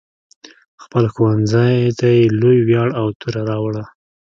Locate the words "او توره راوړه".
2.99-3.83